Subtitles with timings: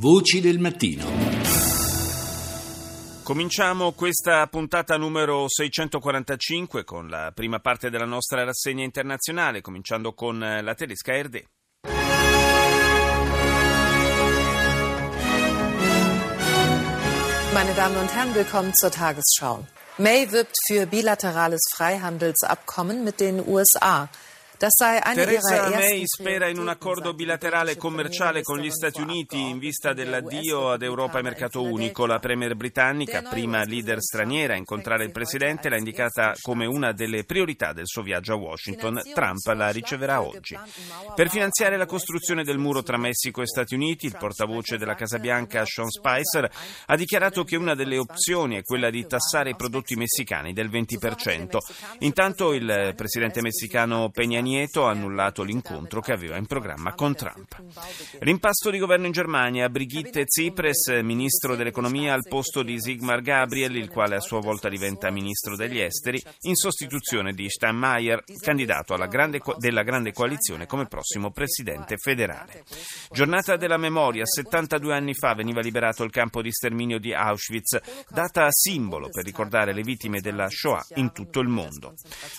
[0.00, 1.04] Voci del mattino.
[3.24, 10.38] Cominciamo questa puntata numero 645 con la prima parte della nostra rassegna internazionale, cominciando con
[10.38, 11.42] la tedesca RD.
[17.52, 19.66] Meine Damen und Herren, willkommen zur Tagesschau.
[19.96, 24.08] May wirbt für bilaterales Freihandelsabkommen mit den USA.
[24.58, 30.72] Theresa May spera in un accordo bilaterale commerciale con gli Stati Uniti in vista dell'addio
[30.72, 32.06] ad Europa e mercato unico.
[32.06, 37.22] La premier britannica, prima leader straniera a incontrare il presidente, l'ha indicata come una delle
[37.22, 39.00] priorità del suo viaggio a Washington.
[39.14, 40.58] Trump la riceverà oggi.
[41.14, 45.20] Per finanziare la costruzione del muro tra Messico e Stati Uniti, il portavoce della Casa
[45.20, 46.50] Bianca, Sean Spicer,
[46.86, 51.58] ha dichiarato che una delle opzioni è quella di tassare i prodotti messicani del 20%.
[52.00, 57.62] Intanto il presidente messicano Peña Nieto ha annullato l'incontro che aveva in programma con Trump.
[58.20, 63.90] Rimpasto di governo in Germania, Brigitte Tsipras, ministro dell'economia al posto di Sigmar Gabriel, il
[63.90, 69.82] quale a sua volta diventa ministro degli esteri, in sostituzione di Steinmeier, candidato grande, della
[69.82, 72.64] grande coalizione come prossimo presidente federale.
[73.10, 78.46] Giornata della memoria, 72 anni fa veniva liberato il campo di sterminio di Auschwitz, data
[78.50, 81.94] simbolo per ricordare le vittime della Shoah in tutto il mondo.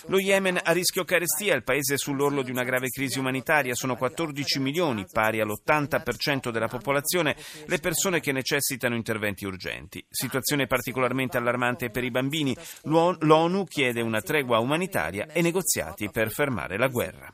[0.06, 4.58] Lo Yemen a rischio carestia, il paese sull'orlo di una grave crisi umanitaria, sono 14
[4.58, 10.04] milioni, pari all'80% della popolazione, le persone che necessitano interventi urgenti.
[10.08, 12.56] Situazione particolarmente allarmante per i bambini.
[12.84, 17.32] L'ONU chiede una tregua umanitaria e negoziati per fermare la guerra.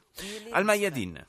[0.50, 1.27] Al Mayadin.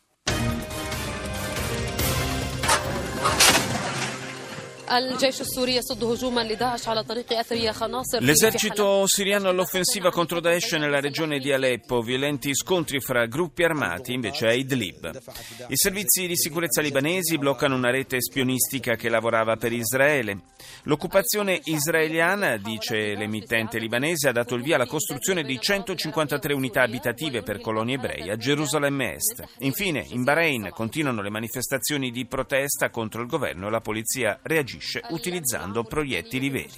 [8.22, 14.48] L'esercito siriano all'offensiva contro Daesh nella regione di Aleppo, violenti scontri fra gruppi armati invece
[14.48, 15.22] a Idlib.
[15.68, 20.44] I servizi di sicurezza libanesi bloccano una rete spionistica che lavorava per Israele.
[20.84, 27.44] L'occupazione israeliana, dice l'emittente libanese, ha dato il via alla costruzione di 153 unità abitative
[27.44, 29.44] per colonie ebrei a Gerusalemme Est.
[29.60, 34.76] Infine, in Bahrain continuano le manifestazioni di protesta contro il governo e la polizia reagisce
[34.78, 36.72] reagisce utilizzando proiettili veri.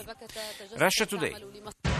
[0.75, 1.98] Russia Today.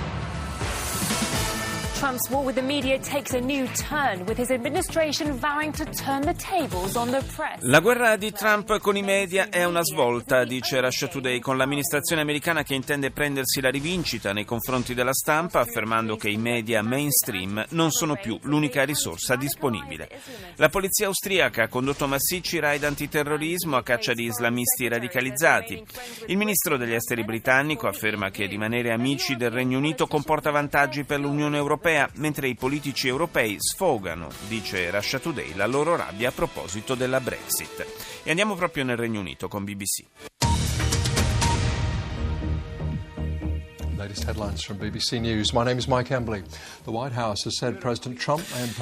[2.00, 6.22] Trump's war with the media takes a new turn, with his administration vowing to turn
[6.22, 7.62] the tables on the press.
[7.64, 12.22] La guerra di Trump con i media è una svolta, dice Russia Today, con l'amministrazione
[12.22, 17.66] americana che intende prendersi la rivincita nei confronti della stampa, affermando che i media mainstream
[17.72, 20.08] non sono più l'unica risorsa disponibile.
[20.56, 25.84] La polizia austriaca ha condotto massicci raid antiterrorismo a caccia di islamisti radicalizzati.
[26.28, 31.20] Il ministro degli esteri britannico afferma che rimanere amici del Regno Unito comporta vantaggi per
[31.20, 36.32] l'Unione Europea europea, mentre i politici europei sfogano, dice Russia Today, la loro rabbia a
[36.32, 37.86] proposito della Brexit.
[38.24, 40.39] E andiamo proprio nel Regno Unito con BBC.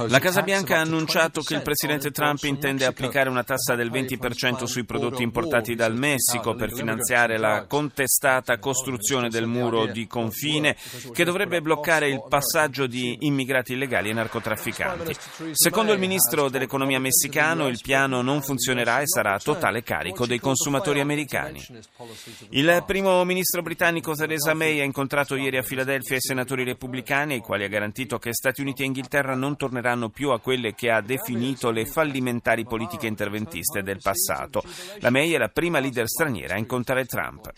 [0.07, 4.65] La Casa Bianca ha annunciato che il presidente Trump intende applicare una tassa del 20%
[4.65, 10.75] sui prodotti importati dal Messico per finanziare la contestata costruzione del muro di confine
[11.11, 15.15] che dovrebbe bloccare il passaggio di immigrati illegali e narcotrafficanti.
[15.53, 20.39] Secondo il ministro dell'economia messicano il piano non funzionerà e sarà a totale carico dei
[20.39, 21.65] consumatori americani.
[22.49, 27.35] Il primo ministro britannico Theresa May ha incontrato incontrato ieri a Filadelfia i senatori repubblicani,
[27.35, 30.91] ai quali ha garantito che Stati Uniti e Inghilterra non torneranno più a quelle che
[30.91, 34.61] ha definito le fallimentari politiche interventiste del passato.
[34.99, 37.49] La May è la prima leader straniera a incontrare Trump.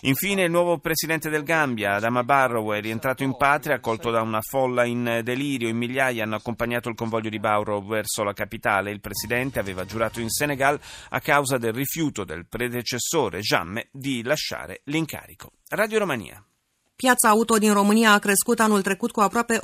[0.00, 4.40] Infine, il nuovo presidente del Gambia, Adama Barrow, è rientrato in patria, accolto da una
[4.40, 5.68] folla in delirio.
[5.68, 8.90] In migliaia hanno accompagnato il convoglio di Barrow verso la capitale.
[8.90, 10.76] Il presidente aveva giurato in Senegal
[11.10, 15.52] a causa del rifiuto del predecessore Jamme di lasciare l'incarico.
[15.68, 16.44] Radio Romania.
[17.02, 19.58] Piața auto din România a crescut anul trecut cu aproape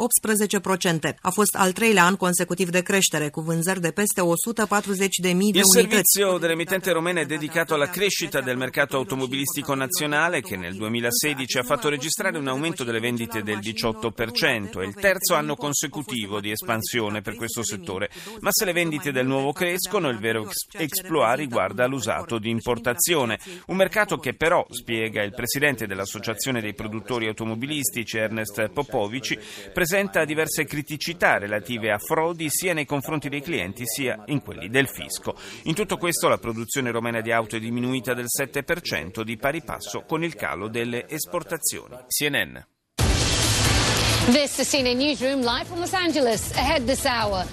[1.11, 1.15] 18%.
[1.21, 5.35] A fost al treilea an consecutiv de creștere, cu vânzări de peste 140 de Il
[5.35, 5.79] unități.
[5.79, 11.63] servizio dell'emittente romena è dedicato alla crescita del mercato automobilistico nazionale che nel 2016 ha
[11.63, 14.81] fatto registrare un aumento delle vendite del 18%.
[14.81, 18.11] È il terzo anno consecutivo di espansione per questo settore.
[18.41, 23.39] Ma se le vendite del nuovo crescono, il vero exploit riguarda l'usato di importazione.
[23.67, 29.39] Un mercato che però, spiega il presidente dell'Associazione dei produttori operatori automobilistici Ernest Popovici
[29.73, 34.89] presenta diverse criticità relative a frodi sia nei confronti dei clienti sia in quelli del
[34.89, 35.35] fisco.
[35.65, 40.03] In tutto questo la produzione romena di auto è diminuita del 7% di pari passo
[40.07, 41.97] con il calo delle esportazioni.
[42.09, 42.59] CNN.
[44.27, 46.53] This is CNN Newsroom live from Los Angeles.
[46.57, 47.45] Ahead this hour,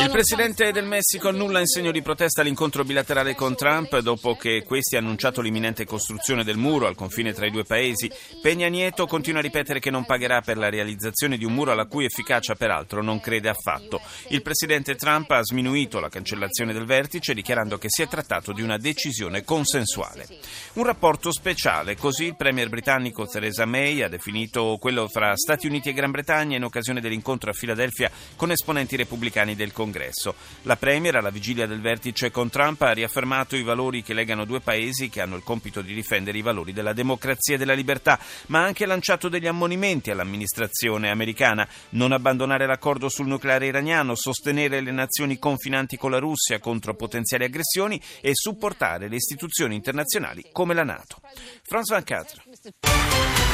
[0.00, 4.62] Il presidente del Messico annulla in segno di protesta l'incontro bilaterale con Trump dopo che
[4.64, 8.08] questi ha annunciato l'imminente costruzione del muro al confine tra i due paesi.
[8.40, 11.86] Peña Nieto continua a ripetere che non pagherà per la realizzazione di un muro alla
[11.86, 14.00] cui efficacia peraltro non crede affatto.
[14.28, 18.62] Il presidente Trump ha sminuito la cancellazione del vertice dichiarando che si è trattato di
[18.62, 20.28] una decisione consensuale.
[20.74, 25.88] Un rapporto speciale, così il premier britannico Theresa May ha definito quello fra Stati Uniti
[25.88, 30.34] e Gran Bretagna in occasione dell'incontro a Filadelfia con esponenti repubblicani del Congresso.
[30.62, 34.60] La Premier, alla vigilia del vertice con Trump, ha riaffermato i valori che legano due
[34.60, 38.60] paesi che hanno il compito di difendere i valori della democrazia e della libertà, ma
[38.60, 41.68] ha anche lanciato degli ammonimenti all'amministrazione americana.
[41.90, 47.44] Non abbandonare l'accordo sul nucleare iraniano, sostenere le nazioni confinanti con la Russia contro potenziali
[47.44, 51.20] aggressioni e supportare le istituzioni internazionali come la Nato.
[51.62, 53.45] Franz Van Catra.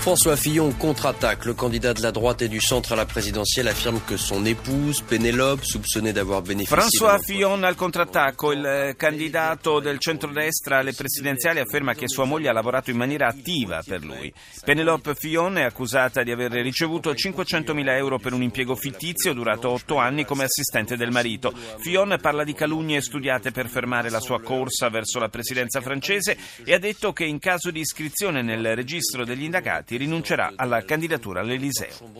[0.00, 1.44] François Fillon contre-attaque.
[1.44, 5.02] Le candidat de la droite et du centre à la présidentielle affirme que son épouse,
[5.02, 6.76] Pénélope, soupçonnée d'avoir bénéficié...
[6.76, 8.52] François Fillon al contrattacco.
[8.52, 13.26] Il eh, candidato del centrodestra alle presidenziali afferma che sua moglie ha lavorato in maniera
[13.28, 14.32] attiva per lui.
[14.64, 19.98] Pénélope Fillon è accusata di aver ricevuto 500.000 euro per un impiego fittizio durato otto
[19.98, 21.52] anni come assistente del marito.
[21.80, 26.72] Fillon parla di calunnie studiate per fermare la sua corsa verso la presidenza francese e
[26.72, 32.12] ha detto che in caso di iscrizione nel registro degli indagati rinuncerà alla candidatura all'Eliseo.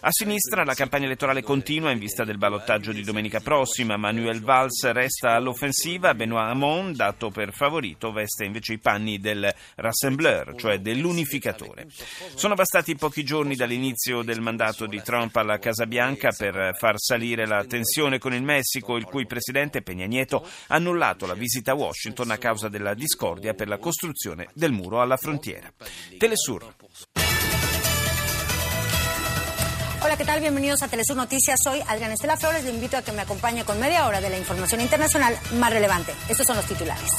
[0.00, 3.96] A sinistra la campagna elettorale continua in vista del ballottaggio di domenica prossima.
[3.96, 10.54] Manuel Valls resta all'offensiva, Benoît Hamon, dato per favorito, veste invece i panni del rassembleur,
[10.56, 11.86] cioè dell'unificatore.
[12.34, 17.46] Sono bastati pochi giorni dall'inizio del mandato di Trump alla Casa Bianca per far salire
[17.46, 21.74] la tensione con il Messico, il cui presidente Peña Nieto ha annullato la visita a
[21.74, 25.72] Washington a causa della discordia per la costruzione del muro alla frontiera.
[26.16, 26.74] Telesur.
[30.02, 30.40] Hola, ¿qué tal?
[30.40, 31.58] Bienvenidos a Telesur Noticias.
[31.64, 32.62] Soy Adriana Estela Flores.
[32.62, 36.14] Le invito a que me acompañe con media hora de la información internacional más relevante.
[36.28, 37.10] Estos son los titulares.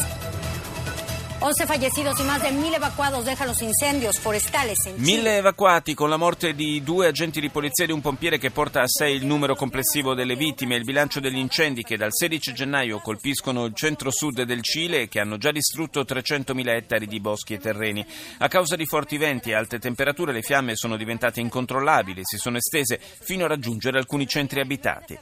[1.39, 5.17] 11 fallecidos y más de mil evacuados dejan los incendios forestales en Chile.
[5.17, 8.49] Mille evacuati con la morte di due agenti di polizia e di un pompiere che
[8.49, 10.77] porta a sé il numero complessivo delle vittime.
[10.77, 15.19] Il bilancio degli incendi che dal 16 gennaio colpiscono il centro-sud del Cile e che
[15.19, 18.03] hanno già distrutto 300.000 ettari di boschi e terreni.
[18.39, 22.37] A causa di forti venti e alte temperature le fiamme sono diventate incontrollabili e si
[22.37, 25.15] sono estese fino a raggiungere alcuni centri abitati.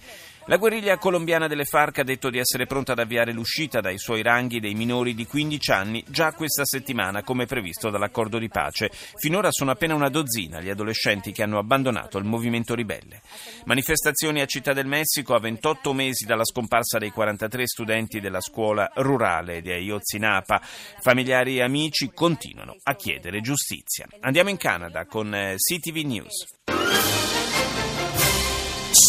[0.47, 4.21] La guerriglia colombiana delle FARC ha detto di essere pronta ad avviare l'uscita dai suoi
[4.21, 8.91] ranghi dei minori di 15 anni già questa settimana, come previsto dall'accordo di pace.
[9.15, 13.23] Finora sono appena una dozzina gli adolescenti che hanno abbandonato il movimento ribelle.
[13.63, 18.87] Manifestazioni a Città del Messico a 28 mesi dalla scomparsa dei 43 studenti della scuola
[18.97, 20.61] rurale di Ayotzinapa.
[20.61, 24.05] Familiari e amici continuano a chiedere giustizia.
[24.19, 26.74] Andiamo in Canada con eh, CTV News.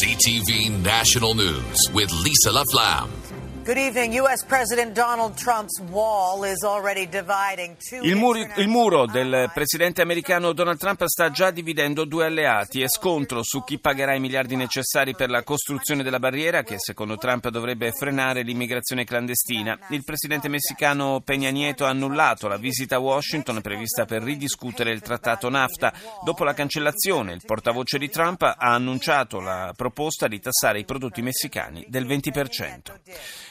[0.02, 3.45] CTV National News with Lisa LaFlamme.
[3.66, 4.12] Good evening.
[4.20, 4.44] U.S.
[4.44, 10.52] President Donald Trump's wall is already dividing two Il, muri- il muro del presidente americano
[10.52, 15.16] Donald Trump sta già dividendo due alleati e scontro su chi pagherà i miliardi necessari
[15.16, 19.76] per la costruzione della barriera che secondo Trump dovrebbe frenare l'immigrazione clandestina.
[19.88, 25.00] Il presidente messicano Peña Nieto ha annullato la visita a Washington prevista per ridiscutere il
[25.00, 25.92] trattato NAFTA.
[26.22, 31.20] Dopo la cancellazione, il portavoce di Trump ha annunciato la proposta di tassare i prodotti
[31.20, 32.94] messicani del 20%.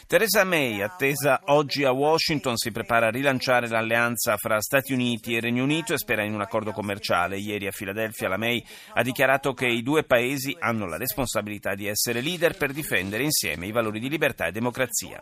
[0.07, 5.39] Theresa May, attesa oggi a Washington, si prepara a rilanciare l'alleanza fra Stati Uniti e
[5.39, 7.39] Regno Unito e spera in un accordo commerciale.
[7.39, 8.63] Ieri a Filadelfia la May
[8.93, 13.65] ha dichiarato che i due paesi hanno la responsabilità di essere leader per difendere insieme
[13.65, 15.19] i valori di libertà e democrazia.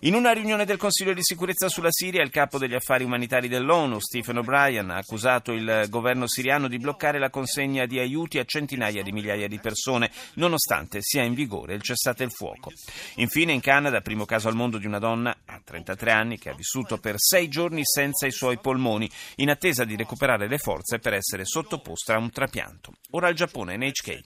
[0.00, 4.00] In una riunione del Consiglio di sicurezza sulla Siria, il capo degli affari umanitari dell'ONU,
[4.00, 9.02] Stephen O'Brien, ha accusato il governo siriano di bloccare la consegna di aiuti a centinaia
[9.02, 12.70] di migliaia di persone, nonostante sia in vigore il cessate il fuoco.
[13.16, 16.54] Infine, in Canada, primo caso al mondo di una donna a 33 anni che ha
[16.54, 21.14] vissuto per sei giorni senza i suoi polmoni, in attesa di recuperare le forze per
[21.14, 22.92] essere sottoposta a un trapianto.
[23.10, 24.18] Ora il Giappone, NHK.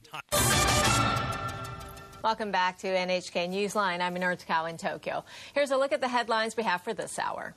[2.23, 4.03] Welcome back to NHK Newsline.
[4.03, 5.25] I'm Minor Takao in Tokyo.
[5.55, 7.55] Here's a look at the headlines we have for this hour.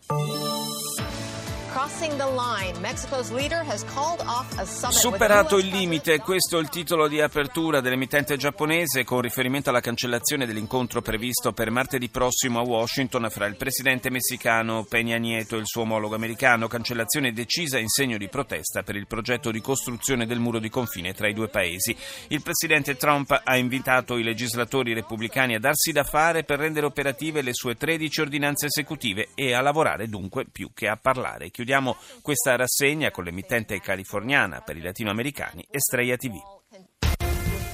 [4.92, 10.46] Superato il limite, questo è il titolo di apertura dell'emittente giapponese con riferimento alla cancellazione
[10.46, 15.66] dell'incontro previsto per martedì prossimo a Washington fra il presidente messicano Peña Nieto e il
[15.66, 20.40] suo omologo americano, cancellazione decisa in segno di protesta per il progetto di costruzione del
[20.40, 21.96] muro di confine tra i due paesi.
[22.28, 27.42] Il presidente Trump ha invitato i legislatori repubblicani a darsi da fare per rendere operative
[27.42, 32.56] le sue 13 ordinanze esecutive e a lavorare dunque più che a parlare Chiudiamo questa
[32.56, 36.61] rassegna con l'emittente californiana per i latinoamericani Estrella TV.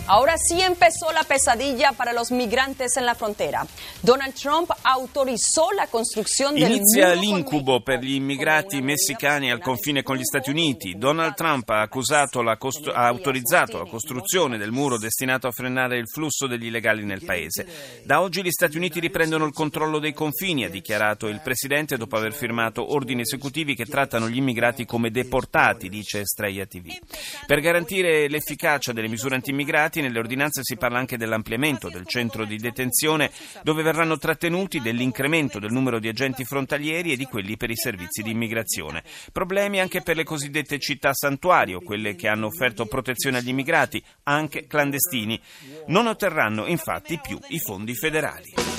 [0.10, 3.68] Ahora sí empezó la pesadilla para los migrantes en la frontera.
[4.00, 10.16] Donald Trump autorizó la costruzione del Inizia l'incubo per gli immigrati messicani al confine con
[10.16, 10.98] gli Stati Uniti.
[10.98, 16.48] Donald Trump ha, costru- ha autorizzato la costruzione del muro destinato a frenare il flusso
[16.48, 17.68] degli illegali nel paese.
[18.06, 22.16] Da oggi gli Stati Uniti riprendono il controllo dei confini, ha dichiarato il presidente dopo
[22.16, 26.98] aver firmato ordini esecutivi che trattano gli immigrati come deportati, dice Estrella TV.
[27.46, 32.46] Per garantire l'efficacia delle misure anti-immigrati infatti nelle ordinanze si parla anche dell'ampliamento del centro
[32.46, 33.32] di detenzione
[33.64, 38.22] dove verranno trattenuti, dell'incremento del numero di agenti frontalieri e di quelli per i servizi
[38.22, 39.04] di immigrazione.
[39.32, 44.68] Problemi anche per le cosiddette città santuario, quelle che hanno offerto protezione agli immigrati, anche
[44.68, 45.40] clandestini.
[45.88, 48.77] Non otterranno infatti più i fondi federali.